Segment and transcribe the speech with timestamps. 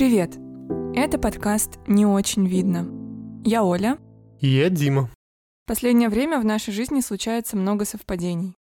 [0.00, 0.38] Привет!
[0.94, 2.88] Это подкаст «Не очень видно».
[3.44, 3.98] Я Оля.
[4.40, 5.10] И я Дима.
[5.64, 8.56] В последнее время в нашей жизни случается много совпадений.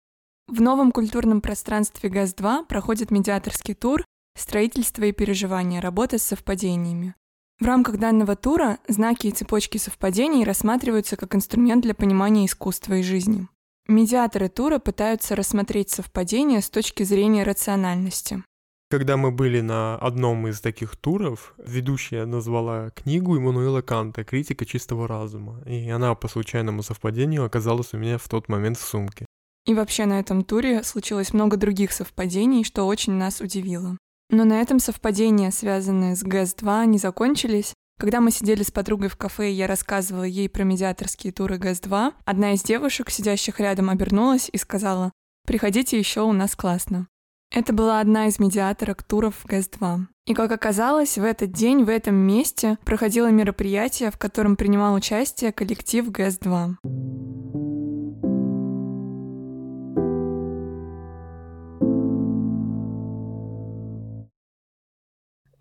[0.47, 4.03] В новом культурном пространстве ГАЗ-2 проходит медиаторский тур
[4.35, 5.79] «Строительство и переживание.
[5.79, 7.13] Работа с совпадениями».
[7.59, 13.03] В рамках данного тура знаки и цепочки совпадений рассматриваются как инструмент для понимания искусства и
[13.03, 13.47] жизни.
[13.87, 18.43] Медиаторы тура пытаются рассмотреть совпадения с точки зрения рациональности.
[18.89, 25.09] Когда мы были на одном из таких туров, ведущая назвала книгу Иммануила Канта «Критика чистого
[25.09, 29.25] разума», и она по случайному совпадению оказалась у меня в тот момент в сумке.
[29.65, 33.97] И вообще на этом туре случилось много других совпадений, что очень нас удивило.
[34.29, 37.73] Но на этом совпадения, связанные с ГЭС-2, не закончились.
[37.99, 42.13] Когда мы сидели с подругой в кафе, и я рассказывала ей про медиаторские туры ГЭС-2,
[42.23, 45.11] одна из девушек, сидящих рядом, обернулась и сказала
[45.45, 47.07] «Приходите еще, у нас классно».
[47.49, 50.07] Это была одна из медиаторок туров в ГЭС-2.
[50.25, 55.53] И, как оказалось, в этот день, в этом месте проходило мероприятие, в котором принимал участие
[55.53, 56.75] коллектив ГЭС-2.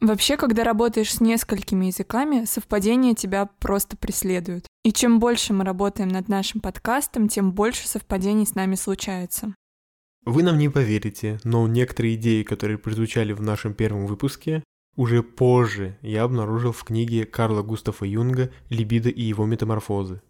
[0.00, 4.66] Вообще, когда работаешь с несколькими языками, совпадения тебя просто преследуют.
[4.84, 9.54] И чем больше мы работаем над нашим подкастом, тем больше совпадений с нами случается.
[10.26, 14.64] Вы нам не поверите, но некоторые идеи, которые прозвучали в нашем первом выпуске,
[14.96, 20.20] уже позже я обнаружил в книге Карла Густава Юнга «Либидо и его метаморфозы».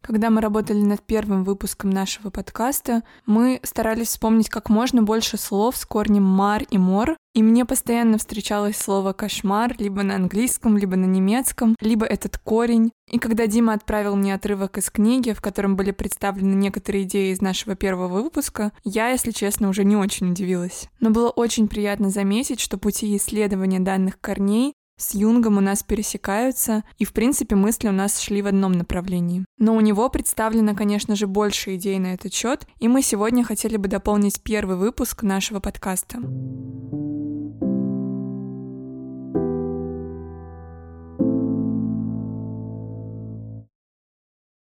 [0.00, 5.76] Когда мы работали над первым выпуском нашего подкаста, мы старались вспомнить как можно больше слов
[5.76, 10.96] с корнем «мар» и «мор», и мне постоянно встречалось слово «кошмар» либо на английском, либо
[10.96, 12.92] на немецком, либо этот корень.
[13.10, 17.40] И когда Дима отправил мне отрывок из книги, в котором были представлены некоторые идеи из
[17.40, 20.88] нашего первого выпуска, я, если честно, уже не очень удивилась.
[21.00, 26.84] Но было очень приятно заметить, что пути исследования данных корней с Юнгом у нас пересекаются,
[26.98, 29.44] и, в принципе, мысли у нас шли в одном направлении.
[29.58, 33.76] Но у него представлено, конечно же, больше идей на этот счет, и мы сегодня хотели
[33.76, 36.18] бы дополнить первый выпуск нашего подкаста.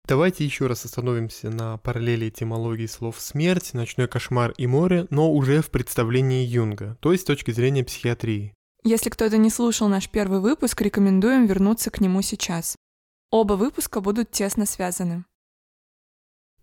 [0.08, 5.64] Давайте еще раз остановимся на параллели этимологии слов «смерть», «ночной кошмар» и «море», но уже
[5.64, 8.54] в представлении Юнга, то есть с точки зрения психиатрии.
[8.84, 12.76] Если кто-то не слушал наш первый выпуск, рекомендуем вернуться к нему сейчас.
[13.32, 15.26] Оба выпуска будут тесно связаны.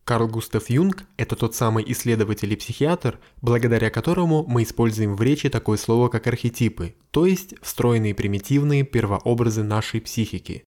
[0.04, 5.48] Карл Густав Юнг– это тот самый исследователь и психиатр, благодаря которому мы используем в речи
[5.48, 10.64] такое слово, как архетипы, то есть встроенные примитивные первообразы нашей психики.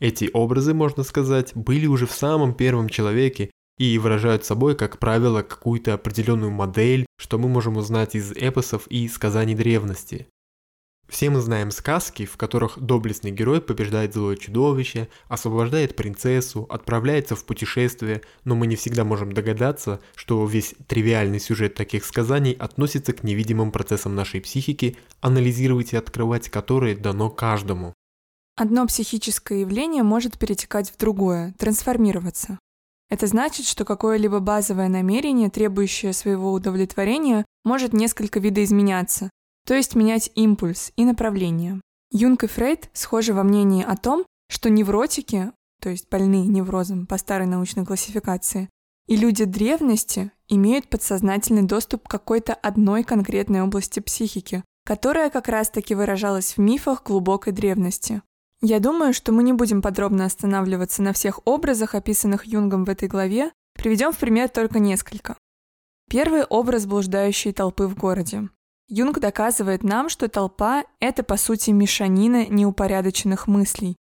[0.00, 5.42] Эти образы, можно сказать, были уже в самом первом человеке и выражают собой, как правило,
[5.42, 10.28] какую-то определенную модель, что мы можем узнать из эпосов и сказаний древности.
[11.08, 17.46] Все мы знаем сказки, в которых доблестный герой побеждает злое чудовище, освобождает принцессу, отправляется в
[17.46, 23.24] путешествие, но мы не всегда можем догадаться, что весь тривиальный сюжет таких сказаний относится к
[23.24, 27.94] невидимым процессам нашей психики, анализировать и открывать которые дано каждому.
[28.60, 32.58] Одно психическое явление может перетекать в другое, трансформироваться.
[33.08, 39.30] Это значит, что какое-либо базовое намерение, требующее своего удовлетворения, может несколько видоизменяться,
[39.64, 41.80] то есть менять импульс и направление.
[42.10, 47.16] Юнг и Фрейд схожи во мнении о том, что невротики, то есть больные неврозом по
[47.16, 48.68] старой научной классификации,
[49.06, 55.94] и люди древности имеют подсознательный доступ к какой-то одной конкретной области психики, которая как раз-таки
[55.94, 58.20] выражалась в мифах глубокой древности.
[58.60, 63.06] Я думаю, что мы не будем подробно останавливаться на всех образах, описанных Юнгом в этой
[63.06, 65.36] главе, приведем в пример только несколько.
[66.10, 68.48] Первый образ блуждающей толпы в городе.
[68.88, 73.96] Юнг доказывает нам, что толпа— это, по сути, мешанина неупорядоченных мыслей.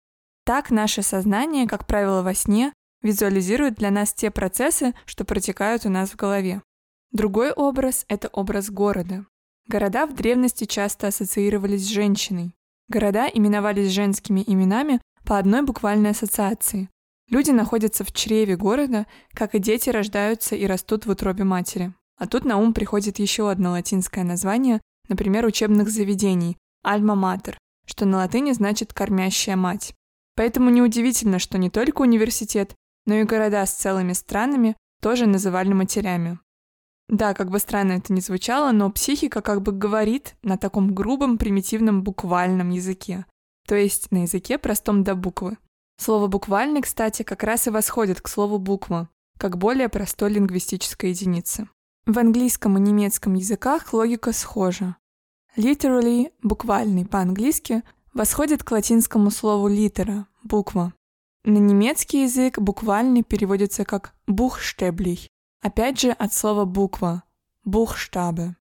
[0.44, 2.72] Так наше сознание, как правило, во сне,
[3.02, 6.62] визуализирует для нас те процессы, что протекают у нас в голове.
[7.10, 9.26] Другой образ— это образ города.
[9.66, 12.52] Города в древности часто ассоциировались с женщиной.
[12.88, 16.88] Города именовались женскими именами по одной буквальной ассоциации.
[17.30, 21.94] Люди находятся в чреве города, как и дети рождаются и растут в утробе матери.
[22.18, 28.18] А тут на ум приходит еще одно латинское название, например, учебных заведений– «альма-матер», что на
[28.18, 29.94] латыни значит «кормящая мать».
[30.36, 32.74] Поэтому неудивительно, что не только университет,
[33.06, 36.38] но и города с целыми странами тоже называли матерями.
[37.08, 41.38] Да, как бы странно это ни звучало, но психика как бы говорит на таком грубом,
[41.38, 43.26] примитивном, буквальном языке.
[43.66, 45.58] То есть на языке простом до буквы.
[45.96, 49.08] Слово «буквальный», кстати, как раз и восходит к слову «буква»,
[49.38, 51.68] как более простой лингвистической единицы.
[52.06, 54.96] В английском и немецком языках логика схожа.
[55.56, 60.92] Literally, буквальный по-английски, восходит к латинскому слову литера– буква.
[61.44, 65.28] На немецкий язык буквально переводится как «бухштеблих»,
[65.64, 67.22] опять же от слова «буква»–
[67.64, 68.56] «бухштабе».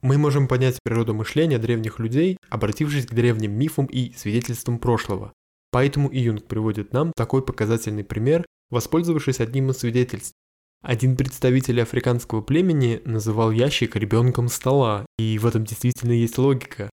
[0.00, 5.34] Мы можем понять природу мышления древних людей, обратившись к древним мифам и свидетельствам прошлого.
[5.70, 10.32] Поэтому и Юнг приводит нам такой показательный пример, воспользовавшись одним из свидетельств.
[10.80, 16.88] Один представитель африканского племени называл ящик ребенком стола, и в этом действительно есть логика.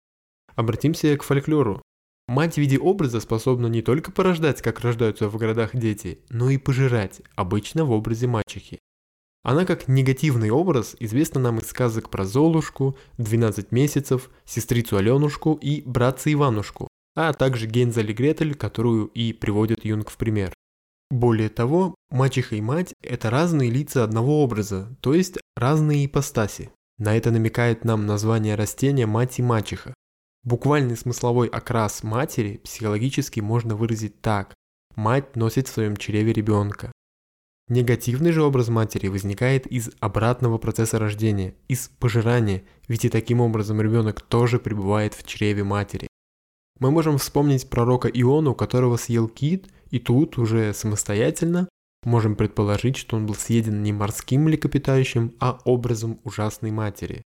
[0.57, 1.83] Обратимся к фольклору.
[2.27, 6.57] Мать в виде образа способна не только порождать, как рождаются в городах дети, но и
[6.57, 8.79] пожирать, обычно в образе мачехи.
[9.43, 15.83] Она как негативный образ известна нам из сказок про Золушку, 12 месяцев, сестрицу Аленушку и
[15.83, 20.55] братца Иванушку, а также Гензель и Гретель, которую и приводит Юнг в пример.
[21.11, 26.71] Более того, мачеха и мать– это разные лица одного образа, то есть разные ипостаси.
[26.99, 29.94] На это намекает нам название растения «мать и мачеха».
[30.45, 34.55] Буквальный смысловой окрас матери психологически можно выразить так–
[34.95, 36.93] мать носит в своем чреве ребенка.
[37.69, 43.81] Негативный же образ матери возникает из обратного процесса рождения, из пожирания, ведь и таким образом
[43.81, 46.09] ребенок тоже пребывает в чреве матери.
[46.79, 51.71] Мы можем вспомнить пророка Иону, которого съел кит, и тут уже самостоятельно
[52.05, 57.23] можем предположить, что он был съеден не морским млекопитающим, а образом ужасной матери.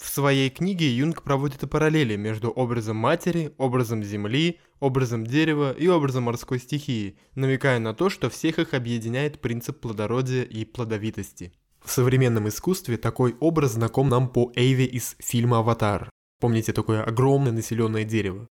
[0.00, 6.24] В своей книге Юнг проводит параллели между образом матери, образом земли, образом дерева и образом
[6.24, 11.52] морской стихии, намекая на то, что всех их объединяет принцип плодородия и плодовитости.
[11.84, 16.10] В современном искусстве такой образ знаком нам по Эйве из фильма «Аватар».
[16.40, 18.48] Помните такое огромное населенное дерево?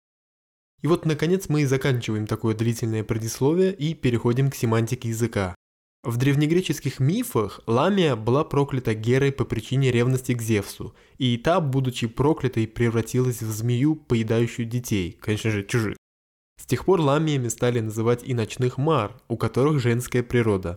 [0.81, 5.55] И вот, наконец, мы и заканчиваем такое длительное предисловие и переходим к семантике языка.
[6.03, 12.07] В древнегреческих мифах Ламия была проклята Герой по причине ревности к Зевсу, и та, будучи
[12.07, 15.95] проклятой, превратилась в змею, поедающую детей, конечно же, чужих.
[16.61, 20.75] С тех пор ламиями стали называть и ночных мар, у которых женская природа.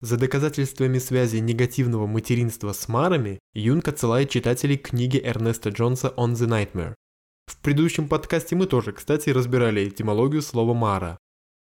[0.00, 6.34] За доказательствами связи негативного материнства с марами Юнг отсылает читателей к книге Эрнеста Джонса «On
[6.34, 6.94] the Nightmare».
[7.46, 11.18] В предыдущем подкасте мы тоже, кстати, разбирали этимологию слова «мара».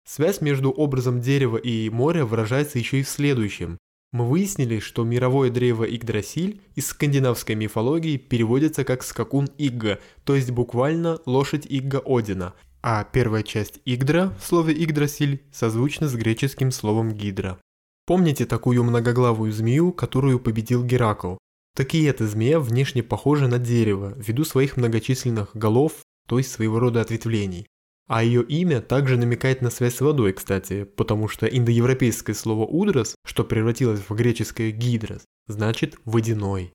[0.06, 3.78] Связь между образом дерева и моря выражается еще и в следующем.
[4.12, 10.50] Мы выяснили, что мировое древо Игдрасиль из скандинавской мифологии переводится как скакун Игга, то есть
[10.50, 17.12] буквально лошадь Игга Одина, а первая часть Игдра в слове Игдрасиль созвучна с греческим словом
[17.12, 17.58] Гидра.
[18.06, 21.38] Помните такую многоглавую змею, которую победил Геракл?
[21.74, 26.78] Так и эта змея внешне похожа на дерево, ввиду своих многочисленных голов, то есть своего
[26.78, 27.66] рода ответвлений.
[28.06, 33.14] А ее имя также намекает на связь с водой, кстати, потому что индоевропейское слово «удрос»,
[33.24, 36.72] что превратилось в греческое «гидрос», значит «водяной».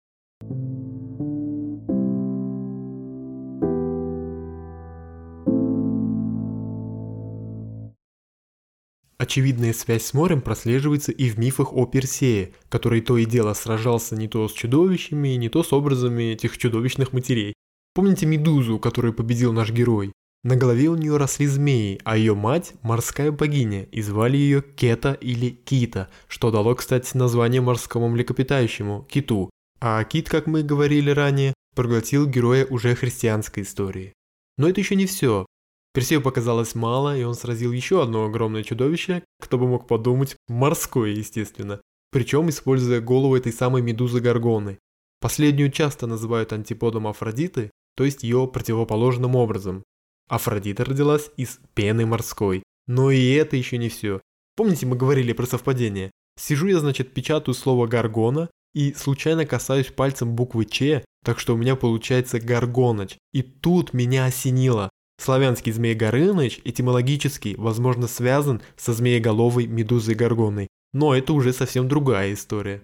[9.19, 14.15] Очевидная связь с морем прослеживается и в мифах о Персее, который то и дело сражался
[14.15, 17.53] не то с чудовищами, не то с образами этих чудовищных матерей.
[17.93, 20.11] Помните Медузу, которую победил наш герой?
[20.43, 25.13] На голове у нее росли змеи, а ее мать– морская богиня, и звали ее Кета
[25.13, 29.49] или Кита, что дало, кстати, название морскому млекопитающему– киту.
[29.81, 34.13] А кит, как мы говорили ранее, проглотил героя уже христианской истории.
[34.57, 35.45] Но это еще не все.
[35.93, 41.11] Персею показалось мало, и он сразил еще одно огромное чудовище, кто бы мог подумать, морское,
[41.11, 41.81] естественно,
[42.11, 44.79] причем используя голову этой самой медузы Гаргоны.
[45.19, 49.83] Последнюю часто называют антиподом Афродиты, то есть ее противоположным образом,
[50.29, 52.63] Афродита родилась из пены морской.
[52.87, 54.21] Но и это еще не все.
[54.55, 56.11] Помните, мы говорили про совпадение?
[56.39, 61.57] Сижу я, значит, печатаю слово «гаргона» и случайно касаюсь пальцем буквы «Ч», так что у
[61.57, 63.17] меня получается «гаргоныч».
[63.33, 64.89] И тут меня осенило.
[65.19, 70.69] Славянский змей Горыныч этимологически, возможно, связан со змееголовой медузой Гаргоной.
[70.93, 72.81] Но это уже совсем другая история.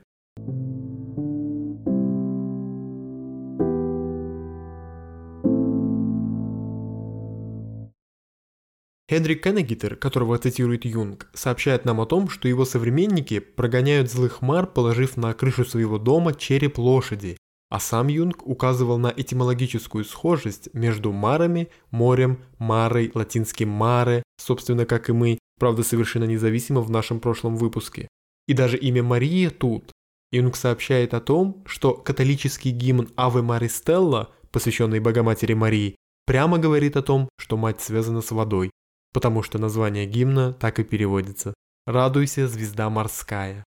[9.16, 14.68] Хенрик Кеннегитер, которого цитирует Юнг, сообщает нам о том, что его современники прогоняют злых мар,
[14.68, 17.38] положив на крышу своего дома череп лошади,
[17.70, 25.08] а сам Юнг указывал на этимологическую схожесть между марами, морем, марой, латинским маре, собственно, как
[25.08, 28.10] и мы, правда совершенно независимо в нашем прошлом выпуске.
[28.50, 29.94] И даже имя Мария тут.
[30.34, 35.96] Юнг сообщает о том, что католический гимн «Аве Маристелла», посвященный Богоматери Марии,
[36.26, 38.72] прямо говорит о том, что мать связана с водой,
[39.16, 41.54] потому что название гимна так и переводится
[41.88, 43.64] «Радуйся, звезда морская».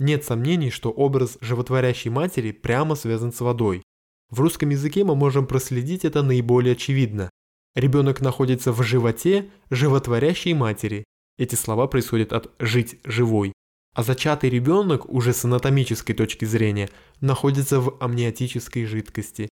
[0.00, 3.84] Нет сомнений, что образ животворящей матери прямо связан с водой.
[4.30, 7.30] В русском языке мы можем проследить это наиболее очевидно.
[7.76, 11.04] Ребенок находится в животе животворящей матери.
[11.38, 13.52] Эти слова происходят от «жить живой».
[13.94, 16.90] А зачатый ребенок уже с анатомической точки зрения
[17.20, 19.48] находится в амниотической жидкости.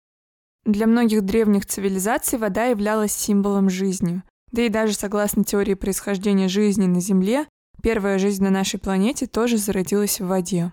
[0.65, 4.25] Для многих древних цивилизаций вода являлась символом жизни.
[4.53, 7.47] Да и даже согласно теории происхождения жизни на Земле,
[7.83, 10.73] первая жизнь на нашей планете тоже зародилась в воде.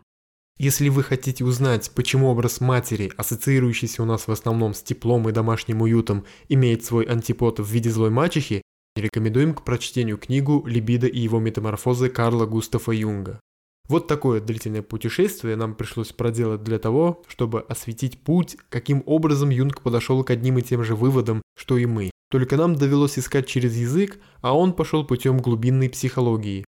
[0.57, 5.31] Если вы хотите узнать, почему образ матери, ассоциирующийся у нас в основном с теплом и
[5.31, 8.61] домашним уютом, имеет свой антипод в виде злой мачехи,
[8.97, 13.39] рекомендуем к прочтению книгу «Либидо и его метаморфозы» Карла Густава Юнга.
[13.87, 19.81] Вот такое длительное путешествие нам пришлось проделать для того, чтобы осветить путь, каким образом Юнг
[19.81, 22.11] подошел к одним и тем же выводам, что и мы.
[22.29, 26.63] Только нам довелось искать через язык, а он пошел путем глубинной психологии.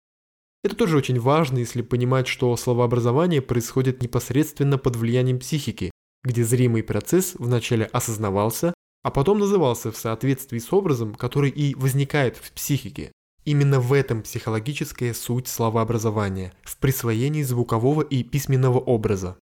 [0.64, 5.92] Это тоже очень важно, если понимать, что словообразование происходит непосредственно под влиянием психики,
[6.24, 8.74] где зримый процесс вначале осознавался,
[9.04, 13.12] а потом назывался в соответствии с образом, который и возникает в психике.
[13.46, 19.38] Именно в этом психологическая суть словообразования, в присвоении звукового и письменного образа.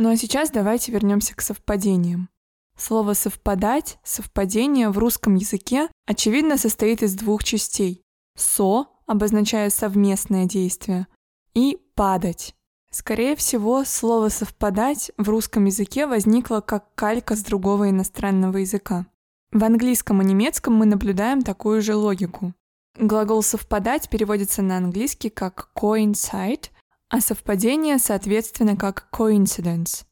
[0.00, 2.30] Ну а сейчас давайте вернемся к совпадениям.
[2.74, 8.02] Слово «совпадать», «совпадение» в русском языке очевидно состоит из двух частей.
[8.34, 11.06] «Со» обозначая совместное действие,
[11.52, 12.54] и «падать».
[12.90, 19.04] Скорее всего, слово «совпадать» в русском языке возникло как калька с другого иностранного языка.
[19.52, 22.54] В английском и немецком мы наблюдаем такую же логику.
[22.98, 26.70] Глагол «совпадать» переводится на английский как coincide,
[27.10, 30.04] а совпадение, соответственно, как coincidence.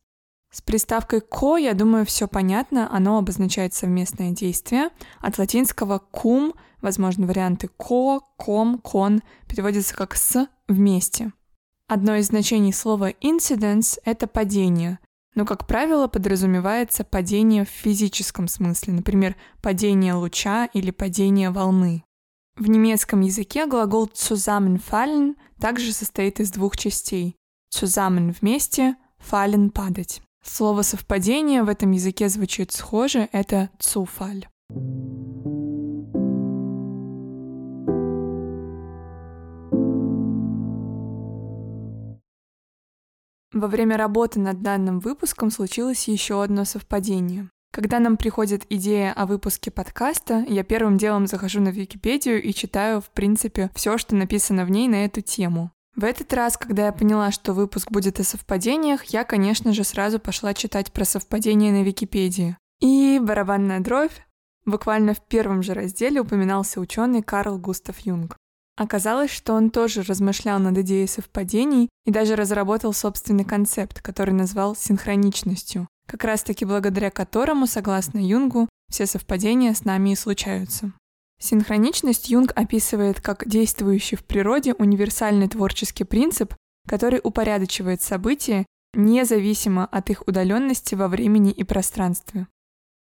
[0.51, 4.91] С приставкой «ко», я думаю, все понятно, оно обозначает совместное действие.
[5.21, 11.33] От латинского «cum», возможно, варианты «ко», «ком», «кон» переводятся как «с» вместе.
[11.87, 14.99] Одно из значений слова incidence— это падение,
[15.35, 22.03] но, как правило, подразумевается падение в физическом смысле, например, падение луча или падение волны.
[22.57, 27.37] В немецком языке глагол zusammenfallen также состоит из двух частей.
[27.75, 30.23] Zusammen— вместе, fallen— падать.
[30.43, 34.45] Слово совпадение в этом языке звучит схоже, это Zufall.
[43.53, 47.51] Во время работы над данным выпуском случилось еще одно совпадение.
[47.79, 53.01] Когда нам приходит идея о выпуске подкаста, я первым делом захожу на Википедию и читаю,
[53.01, 55.71] в принципе, все, что написано в ней на эту тему.
[55.95, 60.19] В этот раз, когда я поняла, что выпуск будет о совпадениях, я, конечно же, сразу
[60.19, 62.57] пошла читать про совпадения на Википедии.
[62.81, 64.11] И барабанная дробь.
[64.67, 68.37] Буквально в первом же разделе упоминался ученый Карл Густав Юнг.
[68.77, 74.75] Оказалось, что он тоже размышлял над идеей совпадений и даже разработал собственный концепт, который назвал
[74.75, 80.93] синхроничностью, как раз-таки благодаря которому, согласно Юнгу, все совпадения с нами и случаются.
[81.41, 86.55] Синхроничность Юнг описывает как действующий в природе универсальный творческий принцип,
[86.89, 92.49] который упорядочивает события независимо от их удаленности во времени и пространстве.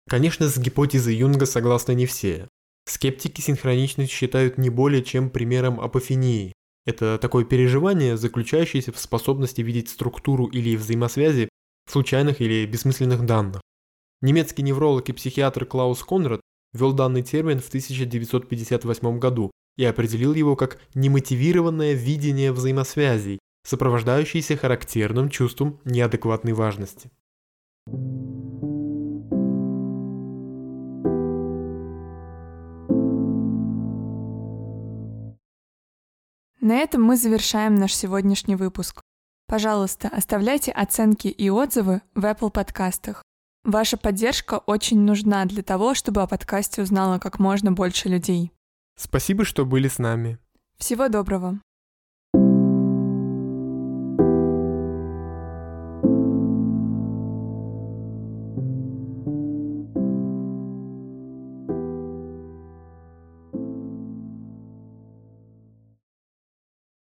[0.09, 2.49] Конечно, с гипотезой Юнга согласны не все.
[2.87, 6.53] Скептики синхроничность считают не более чем примером апофении.
[6.87, 11.49] Это такое переживание, заключающееся в способности видеть структуру или взаимосвязи
[11.87, 13.61] случайных или бессмысленных данных.
[14.23, 16.41] Немецкий невролог и психиатр Клаус Конрад
[16.73, 25.29] ввел данный термин в 1958 году и определил его как немотивированное видение взаимосвязей, сопровождающееся характерным
[25.29, 27.11] чувством неадекватной важности.
[36.61, 39.03] На этом мы завершаем наш сегодняшний выпуск.
[39.47, 43.23] Пожалуйста, оставляйте оценки и отзывы в Apple подкастах.
[43.65, 48.53] Ваша поддержка очень нужна для того, чтобы о подкасте узнало как можно больше людей.
[48.97, 50.39] Спасибо, что были с нами.
[50.79, 51.61] Всего доброго.